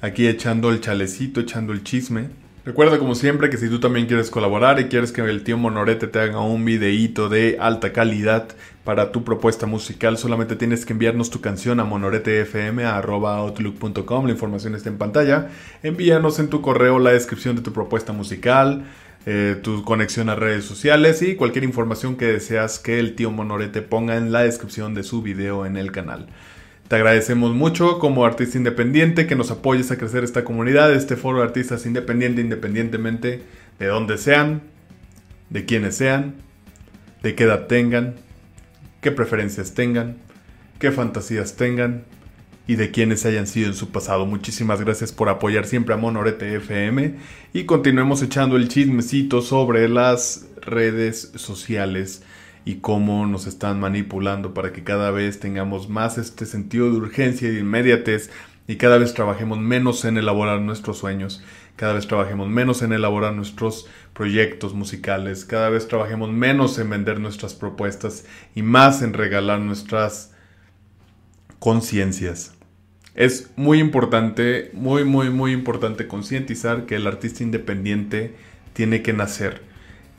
aquí 0.00 0.26
echando 0.26 0.70
el 0.70 0.80
chalecito, 0.80 1.40
echando 1.40 1.72
el 1.72 1.84
chisme. 1.84 2.30
Recuerda 2.64 2.98
como 2.98 3.14
siempre 3.14 3.48
que 3.48 3.56
si 3.56 3.68
tú 3.70 3.78
también 3.80 4.06
quieres 4.06 4.30
colaborar 4.30 4.78
y 4.78 4.88
quieres 4.88 5.10
que 5.10 5.22
el 5.22 5.42
tío 5.42 5.56
Monorete 5.56 6.06
te 6.06 6.20
haga 6.20 6.40
un 6.40 6.66
videíto 6.66 7.30
de 7.30 7.56
alta 7.58 7.94
calidad 7.94 8.48
para 8.84 9.10
tu 9.10 9.24
propuesta 9.24 9.64
musical, 9.64 10.18
solamente 10.18 10.54
tienes 10.54 10.84
que 10.84 10.92
enviarnos 10.92 11.30
tu 11.30 11.40
canción 11.40 11.80
a 11.80 11.84
monoretefm.outlook.com, 11.84 14.26
la 14.26 14.32
información 14.32 14.74
está 14.74 14.90
en 14.90 14.98
pantalla. 14.98 15.48
Envíanos 15.82 16.38
en 16.40 16.50
tu 16.50 16.60
correo 16.60 16.98
la 16.98 17.12
descripción 17.12 17.56
de 17.56 17.62
tu 17.62 17.72
propuesta 17.72 18.12
musical, 18.12 18.84
eh, 19.24 19.58
tu 19.62 19.82
conexión 19.84 20.28
a 20.28 20.34
redes 20.34 20.66
sociales 20.66 21.22
y 21.22 21.36
cualquier 21.36 21.64
información 21.64 22.16
que 22.16 22.26
deseas 22.26 22.78
que 22.78 22.98
el 22.98 23.14
tío 23.14 23.30
Monorete 23.30 23.80
ponga 23.80 24.18
en 24.18 24.30
la 24.30 24.42
descripción 24.42 24.94
de 24.94 25.04
su 25.04 25.22
video 25.22 25.64
en 25.64 25.78
el 25.78 25.90
canal. 25.90 26.28
Te 26.88 26.96
agradecemos 26.96 27.54
mucho 27.54 27.98
como 27.98 28.24
artista 28.24 28.56
independiente 28.56 29.26
que 29.26 29.36
nos 29.36 29.50
apoyes 29.50 29.90
a 29.90 29.98
crecer 29.98 30.24
esta 30.24 30.42
comunidad, 30.44 30.94
este 30.94 31.16
foro 31.16 31.40
de 31.40 31.44
artistas 31.44 31.84
independientes, 31.84 32.42
independientemente 32.42 33.42
de 33.78 33.86
dónde 33.86 34.16
sean, 34.16 34.62
de 35.50 35.66
quiénes 35.66 35.96
sean, 35.96 36.36
de 37.22 37.34
qué 37.34 37.44
edad 37.44 37.66
tengan, 37.66 38.14
qué 39.02 39.12
preferencias 39.12 39.74
tengan, 39.74 40.16
qué 40.78 40.90
fantasías 40.90 41.56
tengan 41.56 42.04
y 42.66 42.76
de 42.76 42.90
quienes 42.90 43.26
hayan 43.26 43.46
sido 43.46 43.68
en 43.68 43.74
su 43.74 43.90
pasado. 43.90 44.24
Muchísimas 44.24 44.80
gracias 44.80 45.12
por 45.12 45.28
apoyar 45.28 45.66
siempre 45.66 45.94
a 45.94 45.98
Monorete 45.98 46.54
FM 46.56 47.16
y 47.52 47.64
continuemos 47.64 48.22
echando 48.22 48.56
el 48.56 48.68
chismecito 48.68 49.42
sobre 49.42 49.90
las 49.90 50.46
redes 50.62 51.32
sociales 51.34 52.22
y 52.64 52.76
cómo 52.76 53.26
nos 53.26 53.46
están 53.46 53.80
manipulando 53.80 54.54
para 54.54 54.72
que 54.72 54.84
cada 54.84 55.10
vez 55.10 55.40
tengamos 55.40 55.88
más 55.88 56.18
este 56.18 56.46
sentido 56.46 56.90
de 56.90 56.98
urgencia 56.98 57.48
y 57.48 57.52
de 57.52 57.60
inmediatez 57.60 58.30
y 58.66 58.76
cada 58.76 58.98
vez 58.98 59.14
trabajemos 59.14 59.58
menos 59.58 60.04
en 60.04 60.18
elaborar 60.18 60.60
nuestros 60.60 60.98
sueños, 60.98 61.42
cada 61.76 61.94
vez 61.94 62.06
trabajemos 62.06 62.48
menos 62.48 62.82
en 62.82 62.92
elaborar 62.92 63.34
nuestros 63.34 63.88
proyectos 64.12 64.74
musicales, 64.74 65.44
cada 65.44 65.70
vez 65.70 65.88
trabajemos 65.88 66.30
menos 66.30 66.78
en 66.78 66.90
vender 66.90 67.18
nuestras 67.18 67.54
propuestas 67.54 68.26
y 68.54 68.62
más 68.62 69.00
en 69.00 69.14
regalar 69.14 69.60
nuestras 69.60 70.34
conciencias. 71.58 72.52
Es 73.14 73.50
muy 73.56 73.80
importante, 73.80 74.70
muy, 74.74 75.04
muy, 75.04 75.30
muy 75.30 75.52
importante 75.52 76.06
concientizar 76.06 76.86
que 76.86 76.96
el 76.96 77.06
artista 77.06 77.42
independiente 77.42 78.36
tiene 78.74 79.02
que 79.02 79.12
nacer. 79.12 79.62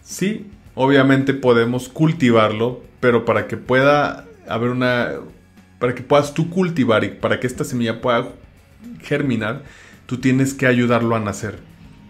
Sí, 0.03 0.47
obviamente 0.81 1.33
podemos 1.33 1.89
cultivarlo, 1.89 2.79
pero 3.01 3.25
para 3.25 3.47
que 3.47 3.57
pueda 3.57 4.25
haber 4.47 4.69
una. 4.69 5.11
para 5.77 5.93
que 5.93 6.03
puedas 6.03 6.33
tú 6.33 6.49
cultivar 6.49 7.03
y 7.03 7.09
para 7.09 7.41
que 7.41 7.47
esta 7.47 7.65
semilla 7.65 7.99
pueda 7.99 8.29
germinar, 9.01 9.63
tú 10.05 10.19
tienes 10.19 10.53
que 10.53 10.67
ayudarlo 10.67 11.17
a 11.17 11.19
nacer. 11.19 11.59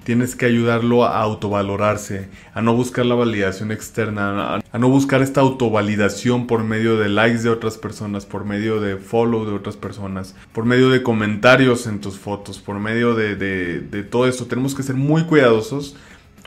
Tienes 0.04 0.36
que 0.36 0.46
ayudarlo 0.46 1.04
a 1.04 1.20
autovalorarse, 1.20 2.30
a 2.54 2.62
no 2.62 2.76
buscar 2.76 3.08
la 3.08 3.16
validación 3.16 3.72
externa, 3.72 4.62
a, 4.72 4.78
no 4.78 4.90
buscar 4.90 5.24
esta 5.24 5.42
autovalidación 5.42 6.46
por 6.46 6.64
medio 6.64 6.98
de 6.98 7.10
likes 7.10 7.44
de 7.44 7.50
otras 7.50 7.78
personas, 7.78 8.26
por 8.26 8.46
medio 8.46 8.80
de 8.80 8.98
follow 8.98 9.46
de 9.46 9.52
otras 9.52 9.78
personas, 9.78 10.36
por 10.54 10.66
medio 10.66 10.90
de 10.90 11.02
comentarios 11.02 11.88
en 11.88 12.02
tus 12.02 12.20
fotos, 12.20 12.60
por 12.60 12.80
medio 12.80 13.16
de, 13.16 13.36
de, 13.36 13.82
de 13.82 14.04
todo 14.04 14.28
esto. 14.28 14.46
Tenemos 14.46 14.76
que 14.76 14.84
ser 14.84 14.96
muy 14.96 15.24
cuidadosos 15.24 15.96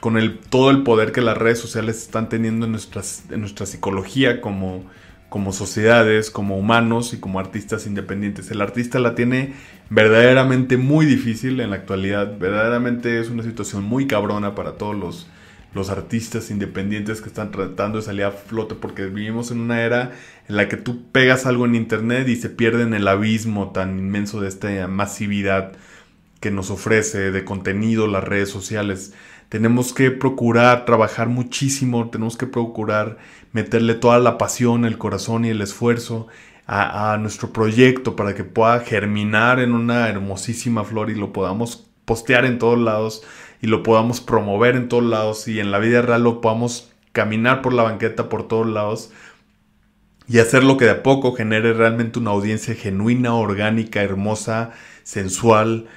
con 0.03 0.17
el, 0.17 0.41
todo 0.41 0.73
el 0.73 0.83
poder 0.83 1.12
que 1.12 1.21
las 1.21 1.38
redes 1.38 1.61
sociales 1.61 2.03
están 2.03 2.29
teniendo 2.29 2.67
en, 2.67 2.73
nuestras, 2.73 3.23
en 3.31 3.38
nuestra 3.38 3.67
psicología 3.67 4.41
como, 4.41 4.85
como 5.29 5.53
sociedades, 5.53 6.33
como 6.33 6.59
humanos 6.59 7.15
y 7.15 7.21
como 7.21 7.38
artistas 7.38 7.87
independientes. 7.87 8.51
El 8.51 8.62
artista 8.62 8.99
la 8.99 9.15
tiene 9.15 9.55
verdaderamente 9.91 10.77
muy 10.77 11.07
difícil 11.07 11.61
en 11.61 11.71
la 11.71 11.77
actualidad, 11.77 12.37
verdaderamente 12.37 13.21
es 13.21 13.31
una 13.31 13.45
situación 13.45 13.85
muy 13.85 14.09
cabrona 14.09 14.57
para 14.57 14.73
todos 14.73 14.97
los, 14.97 15.29
los 15.73 15.88
artistas 15.88 16.51
independientes 16.51 17.21
que 17.21 17.29
están 17.29 17.53
tratando 17.53 17.99
de 17.99 18.05
salir 18.05 18.25
a 18.25 18.33
flote 18.33 18.75
porque 18.75 19.07
vivimos 19.07 19.53
en 19.53 19.61
una 19.61 19.83
era 19.83 20.11
en 20.49 20.57
la 20.57 20.69
que 20.69 20.79
tú 20.79 21.12
pegas 21.12 21.47
algo 21.47 21.65
en 21.65 21.77
internet 21.77 22.27
y 22.27 22.35
se 22.35 22.51
pierde 22.51 22.83
en 22.83 22.95
el 22.95 23.07
abismo 23.07 23.71
tan 23.71 24.01
inmenso 24.01 24.41
de 24.41 24.49
esta 24.49 24.88
masividad 24.88 25.75
que 26.41 26.51
nos 26.51 26.71
ofrece 26.71 27.31
de 27.31 27.45
contenido 27.45 28.09
las 28.09 28.25
redes 28.25 28.51
sociales. 28.51 29.15
Tenemos 29.53 29.93
que 29.93 30.11
procurar 30.11 30.87
trabajar 30.87 31.29
muchísimo, 31.29 32.09
tenemos 32.09 32.38
que 32.38 32.47
procurar 32.47 33.19
meterle 33.53 33.93
toda 33.93 34.19
la 34.19 34.38
pasión, 34.38 34.87
el 34.87 34.97
corazón 34.97 35.45
y 35.45 35.51
el 35.51 35.61
esfuerzo 35.61 36.27
a, 36.67 37.19
nuestro 37.21 37.53
proyecto 37.53 38.17
para 38.17 38.35
que 38.35 38.45
pueda 38.45 38.81
germinar 38.81 39.61
en 39.61 39.75
una 39.75 40.09
hermosísima 40.09 40.85
flor 40.85 41.11
y 41.11 41.17
lo 41.17 41.35
podamos 41.35 41.87
postear 42.07 42.47
en 42.47 42.59
todos 42.59 42.79
lados 42.79 43.25
y 43.61 43.67
lo 43.67 43.83
podamos 43.83 44.23
promover 44.23 44.75
en 44.75 44.88
todos 44.88 45.05
lados 45.05 45.47
y 45.47 45.61
en 45.61 45.71
la 45.71 45.81
vida 45.81 46.01
real 46.01 46.25
lo 46.25 46.41
podamos 46.41 46.91
caminar 47.12 47.61
por 47.61 47.75
la 47.75 47.83
banqueta 47.83 48.31
por 48.31 48.49
todos 48.49 48.67
lados 48.67 49.11
y 50.27 50.38
hacer 50.38 50.65
lo 50.65 50.79
que 50.79 50.87
de 50.87 50.93
a 50.93 51.03
poco 51.03 51.35
genere 51.35 51.75
realmente 51.75 52.19
una 52.19 52.31
audiencia 52.31 52.75
genuina, 52.75 53.35
orgánica, 53.35 54.03
hermosa, 54.03 54.71
sensual 55.03 55.88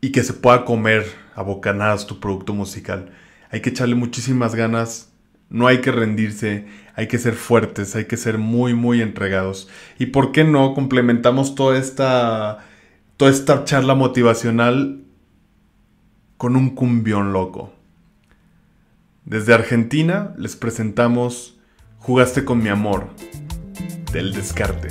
y 0.00 0.12
que 0.12 0.22
se 0.22 0.34
pueda 0.34 0.64
comer 0.64 1.04
a 1.34 1.42
bocanadas 1.42 2.06
tu 2.06 2.20
producto 2.20 2.54
musical. 2.54 3.12
Hay 3.50 3.60
que 3.60 3.70
echarle 3.70 3.94
muchísimas 3.94 4.54
ganas, 4.54 5.12
no 5.48 5.66
hay 5.66 5.80
que 5.80 5.90
rendirse, 5.90 6.66
hay 6.94 7.08
que 7.08 7.18
ser 7.18 7.34
fuertes, 7.34 7.96
hay 7.96 8.04
que 8.04 8.16
ser 8.16 8.38
muy, 8.38 8.74
muy 8.74 9.02
entregados. 9.02 9.68
¿Y 9.98 10.06
por 10.06 10.32
qué 10.32 10.44
no 10.44 10.74
complementamos 10.74 11.54
toda 11.54 11.78
esta, 11.78 12.58
toda 13.16 13.30
esta 13.30 13.64
charla 13.64 13.94
motivacional 13.94 15.02
con 16.36 16.56
un 16.56 16.70
cumbión 16.70 17.32
loco? 17.32 17.72
Desde 19.24 19.54
Argentina 19.54 20.34
les 20.38 20.56
presentamos 20.56 21.56
Jugaste 22.00 22.46
con 22.46 22.62
mi 22.62 22.70
amor, 22.70 23.08
del 24.10 24.32
descarte. 24.32 24.88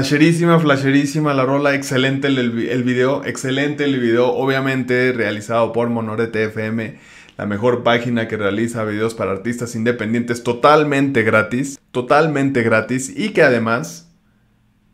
Flasherísima, 0.00 0.58
flasherísima 0.58 1.34
la 1.34 1.44
rola, 1.44 1.74
excelente 1.74 2.28
el, 2.28 2.52
video, 2.84 3.22
excelente 3.26 3.84
el 3.84 4.00
video, 4.00 4.32
obviamente 4.32 5.12
realizado 5.12 5.74
por 5.74 5.90
Monorete 5.90 6.44
FM, 6.44 6.96
la 7.36 7.44
mejor 7.44 7.82
página 7.82 8.26
que 8.26 8.38
realiza 8.38 8.82
videos 8.84 9.12
para 9.12 9.32
artistas 9.32 9.76
independientes 9.76 10.42
totalmente 10.42 11.22
gratis, 11.22 11.78
totalmente 11.90 12.62
gratis 12.62 13.12
y 13.14 13.34
que 13.34 13.42
además 13.42 14.10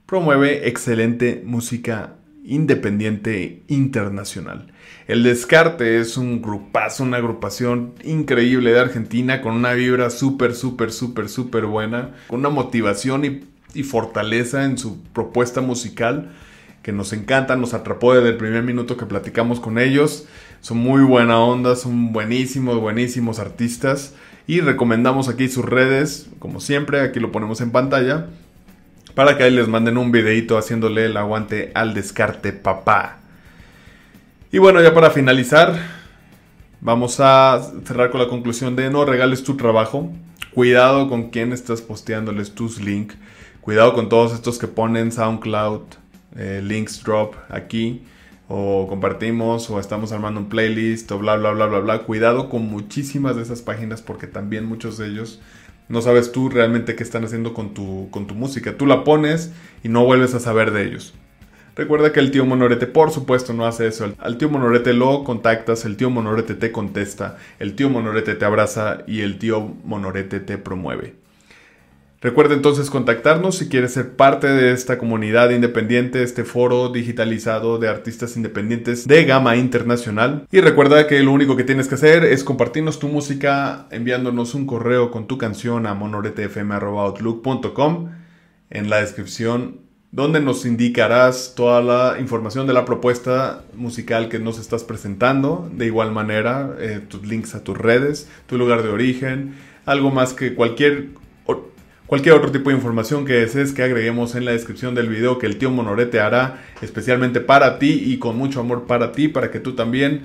promueve 0.06 0.66
excelente 0.66 1.40
música 1.46 2.14
independiente 2.42 3.62
internacional. 3.68 4.72
El 5.06 5.22
Descarte 5.22 6.00
es 6.00 6.16
un 6.16 6.42
grupazo, 6.42 7.04
una 7.04 7.18
agrupación 7.18 7.94
increíble 8.02 8.72
de 8.72 8.80
Argentina 8.80 9.40
con 9.40 9.54
una 9.54 9.72
vibra 9.72 10.10
súper, 10.10 10.52
súper, 10.56 10.90
súper, 10.90 11.28
súper 11.28 11.66
buena, 11.66 12.16
con 12.26 12.40
una 12.40 12.48
motivación 12.48 13.24
y 13.24 13.55
y 13.76 13.82
fortaleza 13.82 14.64
en 14.64 14.78
su 14.78 15.02
propuesta 15.12 15.60
musical 15.60 16.32
que 16.86 16.92
nos 16.92 17.12
encanta, 17.12 17.56
nos 17.56 17.74
atrapó 17.74 18.14
desde 18.14 18.28
el 18.28 18.36
primer 18.36 18.62
minuto 18.62 18.96
que 18.96 19.06
platicamos 19.06 19.58
con 19.58 19.76
ellos. 19.76 20.28
Son 20.60 20.78
muy 20.78 21.02
buena 21.02 21.40
onda, 21.40 21.74
son 21.74 22.12
buenísimos, 22.12 22.80
buenísimos 22.80 23.40
artistas. 23.40 24.14
Y 24.46 24.60
recomendamos 24.60 25.28
aquí 25.28 25.48
sus 25.48 25.64
redes, 25.64 26.28
como 26.38 26.60
siempre, 26.60 27.00
aquí 27.00 27.18
lo 27.18 27.32
ponemos 27.32 27.60
en 27.60 27.72
pantalla, 27.72 28.28
para 29.16 29.36
que 29.36 29.42
ahí 29.42 29.50
les 29.50 29.66
manden 29.66 29.98
un 29.98 30.12
videito 30.12 30.56
haciéndole 30.56 31.06
el 31.06 31.16
aguante 31.16 31.72
al 31.74 31.92
descarte 31.92 32.52
papá. 32.52 33.18
Y 34.52 34.58
bueno, 34.58 34.80
ya 34.80 34.94
para 34.94 35.10
finalizar, 35.10 35.76
vamos 36.80 37.18
a 37.18 37.60
cerrar 37.84 38.10
con 38.10 38.20
la 38.20 38.28
conclusión 38.28 38.76
de 38.76 38.90
no 38.90 39.04
regales 39.04 39.42
tu 39.42 39.56
trabajo. 39.56 40.12
Cuidado 40.54 41.08
con 41.08 41.30
quién 41.30 41.52
estás 41.52 41.82
posteándoles 41.82 42.54
tus 42.54 42.80
links 42.80 43.16
Cuidado 43.66 43.94
con 43.94 44.08
todos 44.08 44.32
estos 44.32 44.60
que 44.60 44.68
ponen 44.68 45.10
SoundCloud, 45.10 45.80
eh, 46.36 46.60
links 46.62 47.02
drop 47.02 47.34
aquí, 47.48 48.04
o 48.46 48.86
compartimos, 48.88 49.68
o 49.70 49.80
estamos 49.80 50.12
armando 50.12 50.38
un 50.38 50.48
playlist, 50.48 51.10
o 51.10 51.18
bla, 51.18 51.34
bla, 51.34 51.50
bla, 51.50 51.66
bla, 51.66 51.80
bla. 51.80 51.98
Cuidado 52.04 52.48
con 52.48 52.62
muchísimas 52.62 53.34
de 53.34 53.42
esas 53.42 53.62
páginas 53.62 54.02
porque 54.02 54.28
también 54.28 54.66
muchos 54.66 54.98
de 54.98 55.08
ellos 55.08 55.40
no 55.88 56.00
sabes 56.00 56.30
tú 56.30 56.48
realmente 56.48 56.94
qué 56.94 57.02
están 57.02 57.24
haciendo 57.24 57.54
con 57.54 57.74
tu, 57.74 58.08
con 58.12 58.28
tu 58.28 58.36
música. 58.36 58.76
Tú 58.78 58.86
la 58.86 59.02
pones 59.02 59.52
y 59.82 59.88
no 59.88 60.04
vuelves 60.04 60.34
a 60.34 60.38
saber 60.38 60.70
de 60.70 60.84
ellos. 60.84 61.12
Recuerda 61.74 62.12
que 62.12 62.20
el 62.20 62.30
tío 62.30 62.46
Monorete, 62.46 62.86
por 62.86 63.10
supuesto, 63.10 63.52
no 63.52 63.66
hace 63.66 63.88
eso. 63.88 64.14
Al 64.18 64.38
tío 64.38 64.48
Monorete 64.48 64.92
lo 64.92 65.24
contactas, 65.24 65.84
el 65.84 65.96
tío 65.96 66.08
Monorete 66.08 66.54
te 66.54 66.70
contesta, 66.70 67.36
el 67.58 67.74
tío 67.74 67.90
Monorete 67.90 68.36
te 68.36 68.44
abraza 68.44 68.98
y 69.08 69.22
el 69.22 69.40
tío 69.40 69.74
Monorete 69.82 70.38
te 70.38 70.56
promueve. 70.56 71.25
Recuerda 72.26 72.54
entonces 72.54 72.90
contactarnos 72.90 73.56
si 73.56 73.68
quieres 73.68 73.92
ser 73.92 74.16
parte 74.16 74.48
de 74.48 74.72
esta 74.72 74.98
comunidad 74.98 75.50
independiente, 75.50 76.24
este 76.24 76.42
foro 76.42 76.88
digitalizado 76.88 77.78
de 77.78 77.88
artistas 77.88 78.36
independientes 78.36 79.06
de 79.06 79.24
gama 79.24 79.54
internacional. 79.54 80.44
Y 80.50 80.60
recuerda 80.60 81.06
que 81.06 81.22
lo 81.22 81.30
único 81.30 81.54
que 81.54 81.62
tienes 81.62 81.86
que 81.86 81.94
hacer 81.94 82.24
es 82.24 82.42
compartirnos 82.42 82.98
tu 82.98 83.06
música 83.06 83.86
enviándonos 83.92 84.56
un 84.56 84.66
correo 84.66 85.12
con 85.12 85.28
tu 85.28 85.38
canción 85.38 85.86
a 85.86 85.94
monoretefm.outlook.com 85.94 88.10
en 88.70 88.90
la 88.90 88.96
descripción 88.96 89.82
donde 90.10 90.40
nos 90.40 90.66
indicarás 90.66 91.52
toda 91.54 91.80
la 91.80 92.18
información 92.18 92.66
de 92.66 92.72
la 92.72 92.84
propuesta 92.84 93.62
musical 93.76 94.28
que 94.28 94.40
nos 94.40 94.58
estás 94.58 94.82
presentando. 94.82 95.70
De 95.72 95.86
igual 95.86 96.10
manera, 96.10 96.74
eh, 96.80 97.00
tus 97.08 97.24
links 97.24 97.54
a 97.54 97.62
tus 97.62 97.78
redes, 97.78 98.28
tu 98.48 98.58
lugar 98.58 98.82
de 98.82 98.88
origen, 98.88 99.54
algo 99.84 100.10
más 100.10 100.32
que 100.32 100.56
cualquier 100.56 101.10
Cualquier 102.06 102.36
otro 102.36 102.52
tipo 102.52 102.70
de 102.70 102.76
información 102.76 103.24
que 103.24 103.32
desees 103.32 103.72
que 103.72 103.82
agreguemos 103.82 104.36
en 104.36 104.44
la 104.44 104.52
descripción 104.52 104.94
del 104.94 105.08
video 105.08 105.38
que 105.38 105.46
el 105.46 105.56
tío 105.56 105.72
Monorete 105.72 106.20
hará 106.20 106.62
especialmente 106.80 107.40
para 107.40 107.80
ti 107.80 108.00
y 108.06 108.18
con 108.18 108.38
mucho 108.38 108.60
amor 108.60 108.86
para 108.86 109.10
ti, 109.10 109.26
para 109.26 109.50
que 109.50 109.58
tú 109.58 109.74
también, 109.74 110.20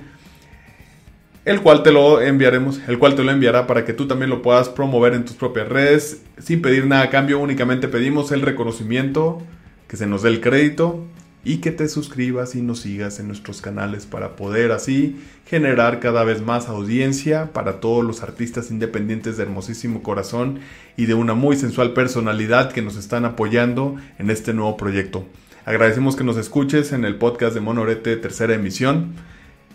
el 1.44 1.62
cual 1.62 1.82
te 1.82 1.92
lo 1.92 2.22
enviaremos, 2.22 2.80
el 2.88 3.00
cual 3.00 3.16
te 3.16 3.24
lo 3.24 3.32
enviará 3.32 3.66
para 3.66 3.84
que 3.84 3.94
tú 3.94 4.08
también 4.08 4.30
lo 4.30 4.44
puedas 4.44 4.70
promover 4.70 5.16
en 5.16 5.26
tus 5.26 5.36
propias 5.36 5.68
redes. 5.70 6.22
Sin 6.38 6.62
pedir 6.62 6.86
nada 6.86 7.04
a 7.04 7.10
cambio, 7.10 7.40
únicamente 7.40 7.88
pedimos 7.88 8.32
el 8.32 8.44
reconocimiento, 8.44 9.42
que 9.88 9.98
se 9.98 10.06
nos 10.06 10.22
dé 10.22 10.30
el 10.30 10.40
crédito 10.40 11.08
y 11.44 11.58
que 11.58 11.72
te 11.72 11.88
suscribas 11.88 12.56
y 12.56 12.62
nos 12.62 12.82
sigas 12.82 13.20
en 13.20 13.28
nuestros 13.28 13.62
canales 13.62 14.06
para 14.06 14.36
poder 14.36 14.72
así 14.72 15.20
generar 15.46 16.00
cada 16.00 16.24
vez 16.24 16.42
más 16.42 16.68
audiencia 16.68 17.52
para 17.52 17.80
todos 17.80 18.06
los 18.06 18.22
artistas 18.22 18.70
independientes 18.70 19.38
de 19.38 19.44
hermosísimo 19.44 20.04
corazón 20.04 20.60
y 20.98 21.06
de 21.06 21.16
una 21.16 21.34
muy 21.34 21.56
sensual 21.56 21.94
personalidad 21.94 22.72
que 22.72 22.84
nos 22.84 22.96
están 22.96 23.26
apoyando 23.26 23.96
en 24.20 24.30
este 24.30 24.54
nuevo 24.54 24.78
proyecto. 24.78 25.26
Agradecemos 25.66 26.16
que 26.16 26.24
nos 26.24 26.38
escuches 26.38 26.92
en 26.92 27.06
el 27.06 27.16
podcast 27.16 27.54
de 27.56 27.62
Monorete 27.62 28.18
tercera 28.18 28.54
emisión 28.54 29.14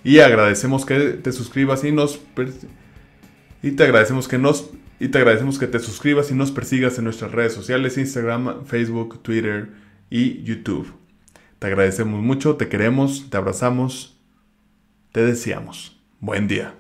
y 0.05 0.21
agradecemos 0.21 0.87
que 0.87 0.99
te 0.99 1.33
suscribas 1.33 1.85
y 1.85 1.91
nos 1.91 2.21
y 3.63 3.73
te 3.73 3.83
agradecemos 3.83 4.29
que 4.29 4.39
nos 4.39 4.71
y 5.01 5.09
te 5.09 5.19
agradecemos 5.19 5.59
que 5.59 5.67
te 5.67 5.79
suscribas 5.81 6.31
y 6.31 6.35
nos 6.35 6.53
persigas 6.53 6.99
en 6.99 7.05
nuestras 7.05 7.33
redes 7.33 7.53
sociales, 7.53 7.99
Instagram, 7.99 8.65
Facebook, 8.67 9.21
Twitter 9.23 9.71
y 10.11 10.43
YouTube. 10.43 11.06
Te 11.59 11.69
agradecemos 11.69 12.23
mucho, 12.23 12.57
te 12.57 12.69
queremos, 12.69 13.31
te 13.31 13.37
abrazamos, 13.37 14.21
te 15.13 15.25
deseamos. 15.25 15.99
Buen 16.21 16.49
día. 16.49 16.75